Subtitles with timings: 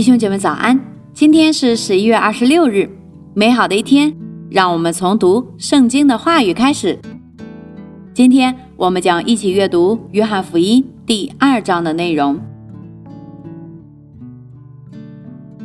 [0.00, 0.80] 弟兄姐妹早安，
[1.12, 2.88] 今天是十一月二十六日，
[3.34, 4.10] 美好的一天，
[4.48, 6.98] 让我们从读圣经的话语开始。
[8.14, 12.40] 今天我们将一起阅读约翰福音第二章的内容。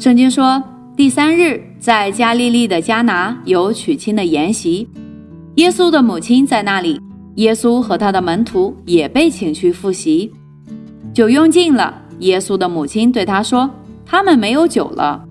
[0.00, 0.60] 圣经说，
[0.96, 4.88] 第三日在加利利的迦拿有娶亲的筵席，
[5.54, 7.00] 耶稣的母亲在那里，
[7.36, 10.32] 耶稣和他的门徒也被请去赴席。
[11.12, 13.70] 酒用尽了，耶稣的母亲对他说。
[14.06, 15.24] 他们没有酒了。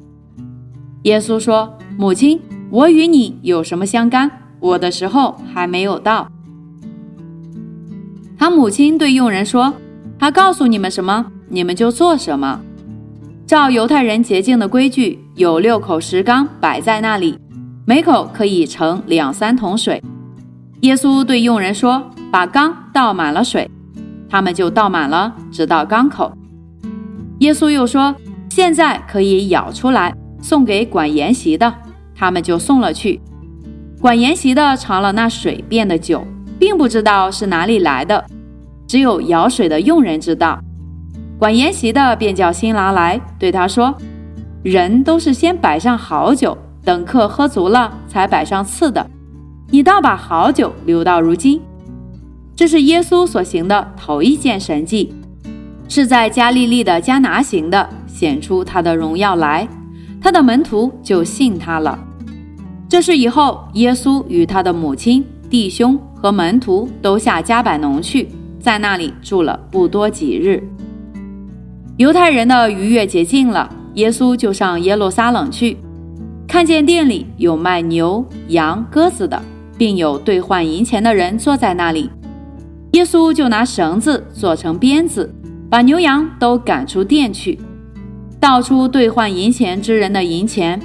[1.04, 4.32] 耶稣说：“母亲，我与你有什么相干？
[4.60, 6.28] 我的时候还没有到。”
[8.40, 9.74] 他母亲对佣人说
[10.18, 12.60] ：“他告诉你们什么，你们就做什么。
[13.46, 17.38] 照犹太人洁净的规矩，有六口石缸摆在那里，
[17.86, 20.02] 每口可以盛两三桶水。”
[20.82, 22.02] 耶稣对佣人说
[22.32, 23.70] ：“把缸倒满了水。”
[24.30, 26.32] 他们就倒满了，直到缸口。
[27.40, 28.16] 耶稣又说。
[28.56, 31.74] 现在可以舀出来送给管筵席的，
[32.14, 33.20] 他们就送了去。
[34.00, 36.24] 管筵席的尝了那水变的酒，
[36.60, 38.24] 并不知道是哪里来的，
[38.88, 40.60] 只有舀水的佣人知道。
[41.40, 43.92] 管筵席的便叫新郎来，对他说
[44.62, 49.10] ：“人都是先摆上好酒，等客喝足了才摆上次的，
[49.72, 51.60] 你倒把好酒留到如今。”
[52.56, 55.12] 这是耶稣所行的头一件神迹，
[55.90, 57.90] 是在加利利的加拿行的。
[58.24, 59.68] 显出他的荣耀来，
[60.22, 62.00] 他的门徒就信他了。
[62.88, 68.30] 这是以后，耶稣与他的母亲、弟兄和门徒都下加百农去，
[68.62, 70.64] 在那里住了不多几日。
[71.98, 75.76] 犹太人的逾越节近了，耶稣就上耶路撒冷去，
[76.48, 79.38] 看见店里有卖牛、羊、鸽子的，
[79.78, 82.10] 并有兑换银钱的人坐在那里。
[82.94, 85.30] 耶稣就拿绳子做成鞭子，
[85.70, 87.60] 把牛羊都赶出店去。
[88.44, 90.78] 倒出兑换银钱之人的银钱，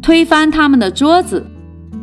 [0.00, 1.44] 推翻他们的桌子，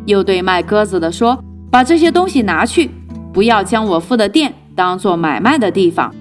[0.06, 2.91] 又对卖鸽子的说：“把这些东西拿去，
[3.34, 6.13] 不要将我父的店当做买卖的地方。”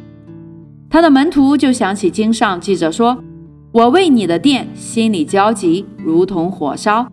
[0.89, 3.23] 他的门徒就想起经上记着说
[3.71, 7.07] ：“我为你的店心里焦急，如同火烧。”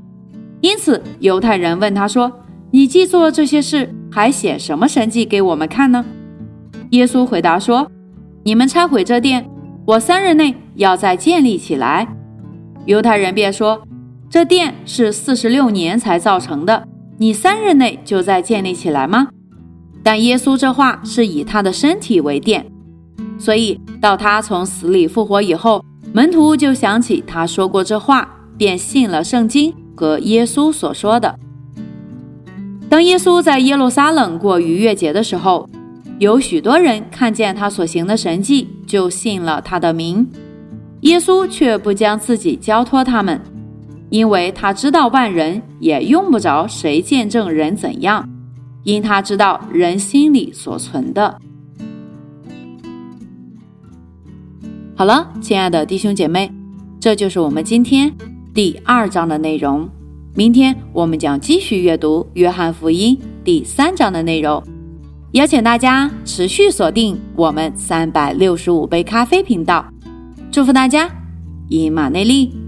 [0.61, 2.31] 因此犹太人问他说
[2.71, 6.05] ：“你既做这些事，还显什么神迹给我们看呢？”
[6.91, 7.91] 耶稣回答说
[8.45, 9.45] ：“你们拆毁这店。”
[9.85, 12.07] 我三日内要再建立起来，
[12.85, 13.81] 犹太人便说
[14.29, 19.27] ：“这殿是四十六年才造成的，你三日内就再建立起来吗？”
[20.01, 22.65] 但耶稣这话是以他的身体为殿，
[23.37, 25.83] 所以到他从死里复活以后，
[26.13, 31.37] 门徒就想起他说过这话，便信了圣经和耶稣所说的。
[32.87, 35.69] 当耶稣在耶路撒冷过逾越节的时候。
[36.19, 40.27] 有许多人看见他所行的神迹，就信了他的名。
[41.07, 43.39] 耶稣却不将自己交托他们，
[44.09, 48.27] 因为他知道万人也用不着谁见证人怎样，
[48.83, 51.39] 因他知道人心里所存的。
[54.97, 56.51] 好了，亲爱的弟兄姐妹，
[56.99, 58.13] 这就是我们今天
[58.53, 59.89] 第二章的内容。
[60.35, 64.61] 明天我们将继续阅读约翰福音第三章的内容。
[65.31, 69.85] 邀请大家持续锁定我们三百六十五杯咖啡频道，
[70.57, 71.07] 祝福大家，
[71.69, 72.66] 以马内利。